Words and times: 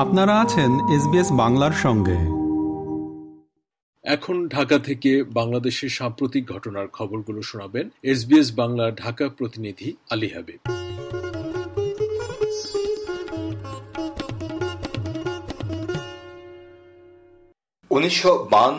আপনারা 0.00 0.34
আছেন 0.40 0.70
এসবিএস 0.96 1.28
বাংলার 1.32 1.72
সঙ্গে। 1.72 2.18
এখন 4.04 4.36
ঢাকা 4.48 4.78
থেকে 4.78 5.10
বাংলাদেশের 5.24 5.88
সাম্প্রতিক 5.88 6.44
ঘটনার 6.52 6.88
খবরগুলো 6.88 7.42
শোনাবেন 7.42 7.86
এসবিএস 8.02 8.48
বাংলার 8.56 8.92
ঢাকা 8.94 9.28
প্রতিনিধি 9.28 9.88
আলী 10.10 10.28
হাবিব। 10.28 10.60
উনিশশো 17.90 18.32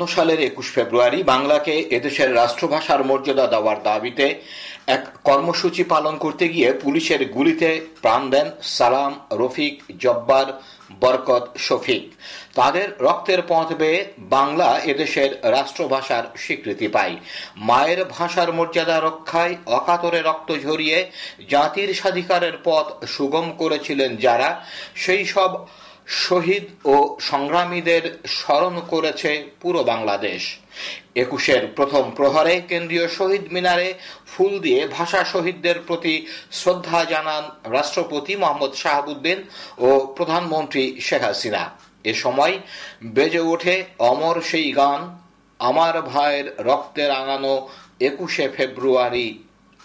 সালের 0.08 0.40
একুশ 0.40 0.68
ফেব্রুয়ারি 0.72 1.24
বাংলাকে 1.24 1.74
এদেশের 1.92 2.36
রাষ্ট্রভাষার 2.36 3.02
মর্যাদা 3.04 3.48
দেওয়ার 3.48 3.84
দাবিতে 3.84 4.26
এক 4.88 5.04
কর্মসূচি 5.24 5.84
পালন 5.84 6.18
করতে 6.18 6.50
গিয়ে 6.50 6.74
পুলিশের 6.74 7.22
গুলিতে 7.32 7.70
প্রাণ 8.02 8.30
দেন 8.30 8.48
সালাম 8.62 9.12
রফিক 9.32 9.84
জব্বার 10.00 10.48
বরকত 11.00 11.50
শফিক। 11.58 12.12
তাদের 12.56 12.88
রক্তের 13.00 13.42
পথ 13.48 13.74
বেয়ে 13.74 14.14
বাংলা 14.20 14.80
এদেশের 14.84 15.32
রাষ্ট্রভাষার 15.44 16.24
স্বীকৃতি 16.38 16.88
পায়। 16.88 17.16
মায়ের 17.58 18.06
ভাষার 18.06 18.54
মর্যাদা 18.54 19.00
রক্ষায় 19.00 19.56
অকাতরে 19.66 20.22
রক্ত 20.22 20.58
ঝরিয়ে 20.64 21.12
জাতির 21.50 21.94
স্বাধিকারের 21.94 22.54
পথ 22.64 23.06
সুগম 23.06 23.52
করেছিলেন 23.52 24.18
যারা। 24.18 24.66
সেই 24.96 25.26
সব 25.26 25.66
শহীদ 26.08 26.64
ও 26.86 27.18
সংগ্রামীদের 27.20 28.04
স্মরণ 28.28 28.76
করেছে 28.80 29.32
পুরো 29.62 29.84
বাংলাদেশ। 29.84 30.42
একুশের 31.16 31.68
প্রথম 31.68 32.12
প্রহরে 32.12 32.62
কেন্দ্রীয় 32.62 33.08
শহীদ 33.08 33.44
মিনারে 33.52 33.94
ফুল 34.28 34.60
দিয়ে 34.60 34.88
ভাষা 34.88 35.24
শহীদদের 35.24 35.80
প্রতি 35.80 36.26
শ্রদ্ধা 36.52 37.06
জানান 37.06 37.44
রাষ্ট্রপতি 37.72 38.36
মোহাম্মদ 38.36 38.74
শাহাবুদ্দিন 38.74 39.40
ও 39.78 39.90
প্রধানমন্ত্রী 40.16 41.02
শেখ 41.02 41.22
হাসিনা। 41.22 41.64
এ 42.06 42.14
সময় 42.14 42.60
বেজে 43.04 43.40
ওঠে 43.40 43.84
অমর 44.00 44.42
সেই 44.42 44.72
গান, 44.72 45.02
আমার 45.60 46.02
ভাইয়ের 46.02 46.48
রক্তে 46.60 47.08
রাঙানো 47.08 47.68
একুশে 48.00 48.50
ফেব্রুয়ারি, 48.50 49.28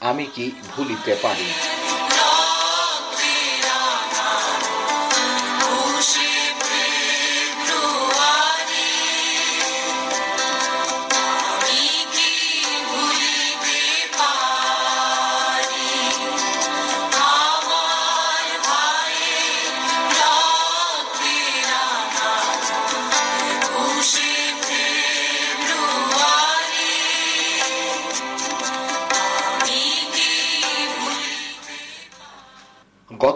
আমি 0.00 0.26
কি 0.34 0.50
ভুলিতে 0.70 1.14
পারি? 1.22 1.48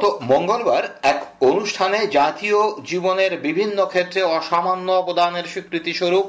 গত 0.00 0.18
মঙ্গলবার 0.24 0.84
এক 1.02 1.18
অনুষ্ঠানে 1.42 1.98
জাতীয় 2.10 2.58
জীবনের 2.82 3.32
বিভিন্ন 3.38 3.78
ক্ষেত্রে 3.86 4.20
অসামান্য 4.30 4.88
অবদানের 4.92 5.46
স্বীকৃতি 5.46 5.92
স্বরূপ 5.94 6.26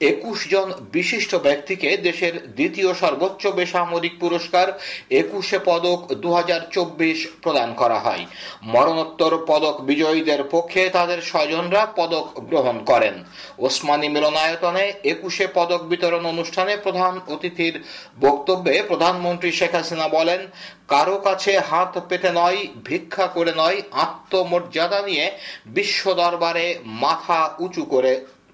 একুশ 0.00 0.38
জন 0.48 0.68
বিশিষ্ট 0.92 1.34
ব্যক্তিকে 1.34 1.96
দেশের 1.96 2.34
দ্বিতীয় 2.48 2.94
সর্বোচ্চ 2.94 3.46
বেসামরিক 3.46 4.14
পুরস্কার 4.20 4.66
একুশে 5.10 5.58
পদক 5.58 5.98
দু 6.14 6.28
হাজার 6.32 6.60
চব্বিশ 6.70 7.18
প্রদান 7.42 7.68
করা 7.74 7.98
হয়। 7.98 8.24
মরণোত্তর 8.62 9.32
পদক 9.46 9.80
বিজয়ীদের 9.80 10.44
পক্ষে 10.44 10.82
তাদের 10.90 11.22
স্বজনরা 11.22 11.82
পদক 11.96 12.26
গ্রহণ 12.50 12.76
করেন। 12.84 13.14
ওসমানী 13.58 14.08
মিলনায়তনে 14.08 14.92
একুশে 15.04 15.46
পদক 15.54 15.80
বিতরণ 15.82 16.24
অনুষ্ঠানে 16.26 16.76
প্রধান 16.76 17.20
অতিথির 17.28 17.74
বক্তব্যে 18.20 18.82
প্রধানমন্ত্রী 18.82 19.50
শেখ 19.52 19.72
হাসিনা 19.74 20.08
বলেন, 20.08 20.40
কারও 20.88 21.18
কাছে 21.18 21.52
হাত 21.58 21.92
পেতে 22.08 22.30
নয়, 22.32 22.60
ভিক্ষা 22.84 23.26
করে 23.26 23.52
নয়, 23.56 23.82
আত্মমর্যাদা 23.92 25.00
নিয়ে 25.02 25.30
বিশ্ব 25.66 26.14
দরবারে 26.14 26.78
মাথা 26.84 27.40
উঁচু 27.58 27.84
করে 27.84 28.12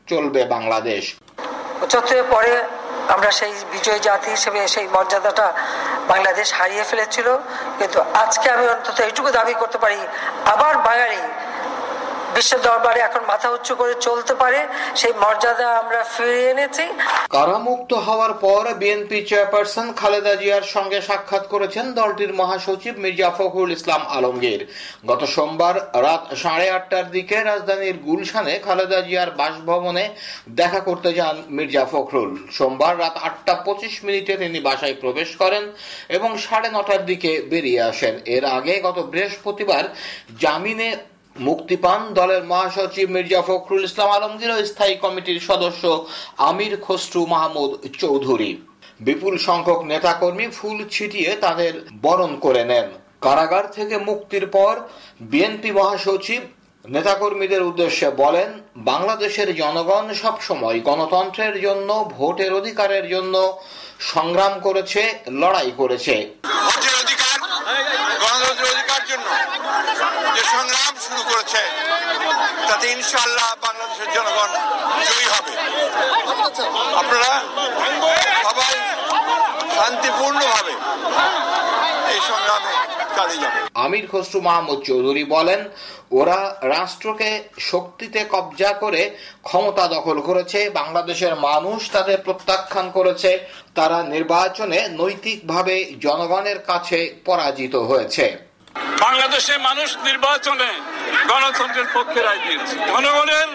চলবে 0.09 0.43
বাংলাদেশ। 0.45 1.05
পঁচাত্তরের 1.81 2.27
পরে 2.35 2.53
আমরা 3.15 3.31
সেই 3.39 3.53
বিজয় 3.75 4.01
জাতি 4.09 4.29
হিসেবে 4.37 4.61
সেই 4.75 4.87
মর্যাদাটা 4.95 5.47
বাংলাদেশ 6.11 6.49
হারিয়ে 6.59 6.85
ফেলেছিল, 6.91 7.29
কিন্তু 7.79 7.99
আজকে 8.23 8.47
আমি 8.55 8.65
অন্তত 8.75 8.97
এইটুকু 9.09 9.31
দাবি 9.39 9.55
করতে 9.63 9.79
পারি, 9.85 10.01
আবার 10.53 10.75
বাঙালি 10.89 11.23
বিশ্ব 12.37 12.53
দরবারে 12.69 13.01
এখন 13.09 13.23
মাথা 13.33 13.49
উঁচু 13.57 13.75
করে 13.81 13.95
চলতে 14.07 14.35
পারে, 14.43 14.59
সেই 15.01 15.15
মর্যাদা 15.23 15.67
আমরা 15.81 16.01
ফিরিয়ে 16.15 16.51
এনেছি। 16.53 16.85
কারামুক্ত 17.35 17.93
হওয়ার 18.07 18.33
পর 18.45 18.63
বিএনপি 18.81 19.19
চেয়ারপারসন 19.29 19.87
খালেদা 20.01 20.35
জিয়ার 20.41 20.65
সঙ্গে 20.75 20.99
সাক্ষাৎ 21.09 21.45
করেছেন 21.53 21.85
দলটির 21.99 22.33
মহাসচিব 22.41 22.95
মির্জা 23.05 23.31
ফখরুল 23.39 23.71
ইসলাম 23.79 24.03
আলমগীর। 24.17 24.63
গত 25.11 25.23
সোমবার 25.35 25.75
রাত 26.07 26.23
সাড়ে 26.43 26.67
আটটার 26.77 27.07
দিকে 27.17 27.37
রাজধানীর 27.51 27.97
গুলশানে 28.07 28.55
খালেদা 28.67 29.01
জিয়ার 29.07 29.31
বাসভবনে 29.41 30.05
দেখা 30.61 30.81
করতে 30.89 31.11
যান 31.19 31.37
মির্জা 31.57 31.85
ফখরুল। 31.93 32.31
সোমবার 32.57 32.95
রাত 33.03 33.15
আটটা 33.27 33.55
পঁচিশ 33.67 33.95
মিনিটে 34.07 34.33
তিনি 34.43 34.59
বাসায় 34.69 34.97
প্রবেশ 35.03 35.31
করেন 35.43 35.65
এবং 36.17 36.31
সাড়ে 36.47 36.69
নটার 36.77 37.03
দিকে 37.11 37.31
বেরিয়ে 37.53 37.83
আসেন। 37.91 38.15
এর 38.37 38.45
আগে 38.57 38.75
গত 38.87 38.99
বৃহস্পতিবার 39.13 39.85
জামিনে 40.43 40.89
মুক্তি 41.49 41.77
পান 41.85 42.01
দলের 42.19 42.43
মহাসচিব 42.53 43.07
মির্জা 43.17 43.41
ফখরুল 43.49 43.85
ইসলাম 43.89 44.11
আলমগীর 44.17 44.51
ও 44.55 44.59
স্থায়ী 44.71 44.95
কমিটির 45.05 45.39
সদস্য 45.49 45.85
আমির 46.51 46.75
খসরু 46.87 47.23
মাহমুদ 47.35 47.71
চৌধুরী। 48.03 48.51
বিপুল 49.07 49.35
সংখ্যক 49.49 49.81
নেতাকর্মী 49.93 50.47
ফুল 50.59 50.79
ছিটিয়ে 50.95 51.31
তাদের 51.45 51.73
বরণ 52.05 52.33
করে 52.45 52.63
নেন। 52.71 52.89
কারাগার 53.25 53.67
থেকে 53.77 53.97
মুক্তির 54.09 54.47
পর 54.57 54.75
বিএনপি 55.31 55.71
মহাসচিব 55.79 56.43
নেতাকর্মীদের 56.85 57.63
উদ্দেশ্যে 57.71 58.09
বলেন, 58.23 58.51
বাংলাদেশের 58.91 59.49
জনগণ 59.63 60.05
সবসময় 60.23 60.79
গণতন্ত্রের 60.89 61.55
জন্য, 61.67 61.89
ভোটের 62.17 62.53
অধিকারের 62.61 63.05
জন্য 63.15 63.35
সংগ্রাম 64.13 64.55
করেছে, 64.67 65.03
লড়াই 65.43 65.71
করেছে। 65.81 66.15
করেছে, 71.31 71.61
তাতে 72.69 72.87
ইনশাল্লাহ 72.97 73.49
বাংলাদেশের 73.67 74.09
জনগণ 74.17 74.51
জয়ী 75.09 75.29
হবে। 75.35 75.55
আপনারা 77.01 77.31
সবাই 78.47 78.75
শান্তিপূর্ণভাবে 79.77 80.75
এই 82.13 82.21
সংগ্রামে 82.31 82.73
চালিয়ে 83.17 83.43
যাবে 83.45 83.59
আমির 83.85 84.07
খসরু 84.13 84.39
মাহমুদ 84.49 84.79
চৌধুরী 84.89 85.25
বলেন, 85.37 85.61
ওরা 86.19 86.39
রাষ্ট্রকে 86.77 87.31
শক্তিতে 87.71 88.21
কবজা 88.35 88.71
করে 88.83 89.03
ক্ষমতা 89.49 89.85
দখল 89.97 90.19
করেছে, 90.29 90.61
বাংলাদেশের 90.79 91.35
মানুষ 91.49 91.81
তাদের 91.97 92.19
প্রত্যাখ্যান 92.27 92.87
করেছে, 92.97 93.31
তারা 93.79 93.99
নির্বাচনে 94.15 94.79
নৈতিকভাবে 95.01 95.77
জনগণের 96.05 96.59
কাছে 96.71 96.99
পরাজিত 97.29 97.75
হয়েছে। 97.91 98.27
বাংলাদেশের 98.75 99.59
মানুষ 99.69 99.89
নির্বাচনে 100.09 100.71
গণতন্ত্রের 101.29 101.89
পক্ষে 101.95 102.21
রায় 102.23 102.41
দিয়েছে। 102.45 102.75
জনগণের 102.91 103.49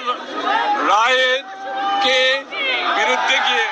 রায়ের 0.91 1.41
কে 2.03 2.19
বিরুদ্ধে 2.97 3.37
গিয়ে 3.47 3.65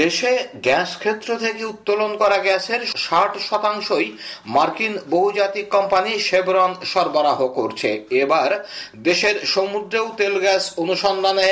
দেশে 0.00 0.32
গ্যাস 0.66 0.90
ক্ষেত্র 0.96 1.28
থেকে 1.38 1.62
উত্তোলন 1.64 2.12
করা 2.16 2.38
গ্যাসের 2.38 2.80
ষাট 2.96 3.32
শতাংশই 3.48 4.08
মার্কিন 4.46 4.94
বহুজাতিক 5.10 5.66
কোম্পানি 5.68 6.12
শেভরন 6.18 6.70
সরবরাহ 6.84 7.38
করছে। 7.48 7.88
এবার 8.22 8.50
দেশের 9.08 9.36
সমুদ্রেও 9.46 10.06
তেল 10.16 10.34
গ্যাস 10.38 10.64
অনুসন্ধানে 10.76 11.48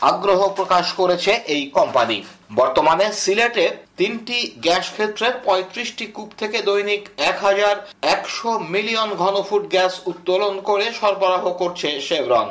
আগ্রহ 0.00 0.40
প্রকাশ 0.48 0.86
করেছে 0.92 1.32
এই 1.54 1.62
কোম্পানি। 1.78 2.18
বর্তমানে 2.50 3.06
সিলেটে 3.12 3.66
তিনটি 3.96 4.38
গ্যাস 4.56 4.86
ক্ষেত্রের 4.90 5.34
পঁয়ত্রিশটি 5.44 6.06
কূপ 6.06 6.28
থেকে 6.38 6.58
দৈনিক 6.62 7.02
এক 7.30 7.36
হাজার 7.38 7.76
একশো 8.02 8.50
মিলিয়ন 8.58 9.10
ঘনফুট 9.14 9.64
গ্যাস 9.68 9.94
উত্তোলন 10.06 10.54
করে 10.60 10.86
সরবরাহ 10.92 11.44
করছে 11.52 11.88
শেভরন। 12.00 12.48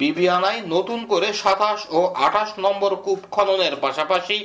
বিবিয়ানায় 0.00 0.60
নতুন 0.66 1.00
করে 1.06 1.28
সাতাশ 1.32 1.80
ও 1.90 2.00
আঠাশ 2.26 2.50
নম্বর 2.58 2.92
কূপ 2.96 3.20
খননের 3.30 3.74
পাশাপাশি 3.76 4.38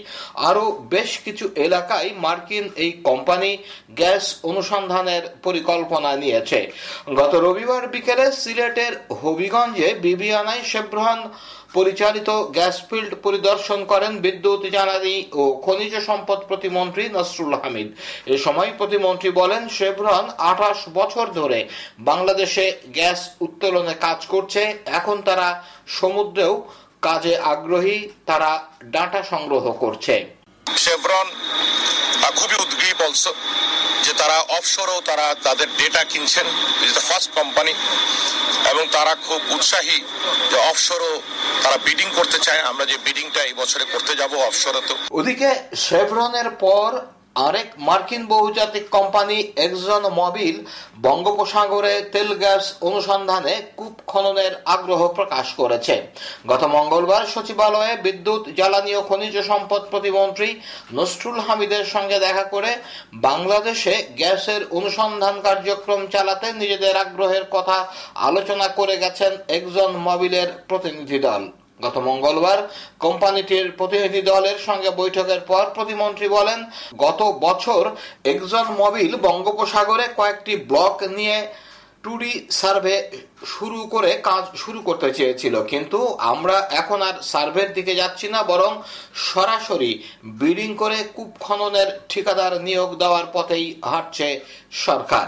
আরও 0.49 0.65
বেশ 0.89 1.11
কিছু 1.25 1.45
এলাকায় 1.55 2.09
মার্কিন 2.15 2.65
এই 2.75 2.91
কোম্পানি 3.03 3.51
গ্যাস 3.95 4.25
অনুসন্ধানের 4.43 5.23
পরিকল্পনা 5.43 6.11
নিয়েছে। 6.15 6.59
গত 7.15 7.33
রবিবার 7.35 7.83
বিকেলে 7.87 8.25
সিলেটের 8.31 8.93
হবিগঞ্জে 9.21 9.89
বিবিয়ানায় 10.03 10.63
শেভরন 10.63 11.19
পরিচালিত 11.77 12.29
গ্যাস 12.57 12.75
ফিল্ড 12.87 13.11
পরিদর্শন 13.25 13.79
করেন 13.91 14.11
বিদ্যুৎ, 14.25 14.61
জ্বালানি 14.75 15.15
ও 15.41 15.43
খনিজ 15.65 15.93
সম্পদ 16.09 16.39
প্রতিমন্ত্রী 16.49 17.03
নসরুল 17.15 17.53
হামিদ। 17.61 17.89
এ 18.33 18.35
সময় 18.45 18.71
প্রতিমন্ত্রী 18.77 19.29
বলেন, 19.41 19.61
শেভরন 19.77 20.25
আঠাশ 20.51 20.79
বছর 20.99 21.25
ধরে 21.39 21.59
বাংলাদেশে 22.09 22.65
গ্যাস 22.97 23.19
উত্তোলনে 23.45 23.95
কাজ 24.05 24.19
করছে। 24.33 24.61
এখন 24.99 25.17
তারা 25.27 25.47
সমুদ্রেও 25.99 26.53
কাজে 27.07 27.33
আগ্রহী, 27.53 27.97
তারা 28.29 28.51
ডাটা 28.93 29.21
সংগ্রহ 29.31 29.65
করছে। 29.83 30.15
শেভরন 30.67 31.27
খুবই 32.35 32.55
উদ্গ্রীব 32.55 33.01
অলসো 33.01 33.31
যে 34.03 34.13
তারা 34.13 34.37
অফশোরও 34.57 35.01
তারা 35.01 35.35
তাদের 35.43 35.67
ডেটা 35.77 36.03
কিনছেন 36.03 36.47
ফার্স্ট 37.07 37.29
কোম্পানি 37.33 37.73
এবং 38.71 38.83
তারা 38.91 39.15
খুব 39.27 39.39
উৎসাহী 39.49 39.97
যে 40.51 40.57
অফশোরও 40.71 41.13
তারা 41.63 41.77
বিডিং 41.77 42.07
করতে 42.15 42.37
চায়। 42.39 42.61
আমরা 42.61 42.85
যে 42.85 42.97
বিডিংটা 43.05 43.41
এই 43.43 43.53
বছরে 43.53 43.85
করতে 43.93 44.15
যাব 44.15 44.31
অফশোরে 44.49 44.81
তো। 44.89 44.95
ওদিকে 45.11 45.49
শেভরনের 45.75 46.49
পর 46.63 46.89
আরেক 47.35 47.69
মার্কিন 47.79 48.23
বহুজাতিক 48.27 48.85
কোম্পানি 48.89 49.37
এক্সন 49.65 50.03
মবিল 50.19 50.57
বঙ্গোপসাগরে 51.01 51.93
তেল 52.13 52.29
গ্যাস 52.33 52.63
অনুসন্ধানে 52.81 53.53
কূপ 53.77 53.95
খননের 54.07 54.53
আগ্রহ 54.65 55.01
প্রকাশ 55.07 55.47
করেছে। 55.53 55.95
গত 56.47 56.63
মঙ্গলবার 56.75 57.23
সচিবালয়ে 57.25 57.93
বিদ্যুৎ, 57.97 58.43
জ্বালানি 58.55 58.91
ও 58.95 59.01
খনিজ 59.01 59.35
সম্পদ 59.41 59.81
প্রতিমন্ত্রী 59.91 60.49
নসরুল 60.93 61.39
হামিদের 61.39 61.85
সঙ্গে 61.85 62.17
দেখা 62.19 62.43
করে 62.43 62.71
বাংলাদেশে 63.27 63.93
গ্যাসের 64.17 64.61
অনুসন্ধান 64.69 65.35
কার্যক্রম 65.41 66.01
চালাতে 66.07 66.47
নিজেদের 66.53 66.95
আগ্রহের 66.97 67.45
কথা 67.51 67.77
আলোচনা 68.27 68.67
করে 68.67 68.95
গেছেন 68.97 69.31
এক্সন 69.57 69.91
মবিলের 70.07 70.49
প্রতিনিধি 70.67 71.19
দল। 71.19 71.43
গত 71.79 71.95
মঙ্গলবার 72.09 72.59
কোম্পানিটির 73.05 73.67
প্রতিনিধি 73.79 74.21
দলের 74.31 74.57
সঙ্গে 74.67 74.89
বৈঠকের 75.01 75.41
পর 75.49 75.63
প্রতিমন্ত্রী 75.77 76.27
বলেন, 76.37 76.59
গত 77.05 77.19
বছর 77.45 77.83
একজন 78.31 78.65
মবিল 78.81 79.11
বঙ্গোপসাগরে 79.25 80.05
কয়েকটি 80.19 80.53
ব্লক 80.69 80.95
নিয়ে 81.17 81.37
টুডি 82.03 82.33
সার্ভে 82.59 82.95
শুরু 83.55 83.79
করে 83.93 84.11
কাজ 84.29 84.43
শুরু 84.63 84.79
করতে 84.87 85.09
চেয়েছিল। 85.17 85.55
কিন্তু 85.71 85.99
আমরা 86.31 86.57
এখন 86.81 86.99
আর 87.07 87.15
সার্ভের 87.31 87.69
দিকে 87.77 87.93
যাচ্ছি 88.01 88.27
না, 88.33 88.39
বরং 88.51 88.71
সরাসরি 89.29 89.91
বিডিং 90.41 90.69
করে 90.81 90.97
কূপ 91.15 91.31
খননের 91.45 91.89
ঠিকাদার 92.11 92.53
নিয়োগ 92.67 92.89
দেওয়ার 93.01 93.25
পথেই 93.35 93.65
হাঁটছে 93.91 94.27
সরকার। 94.85 95.27